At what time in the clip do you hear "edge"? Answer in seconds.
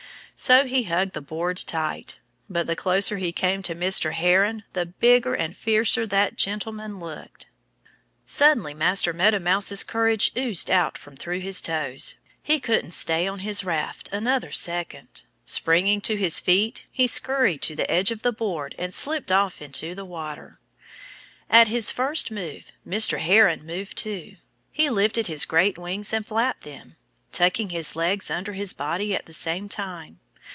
17.91-18.09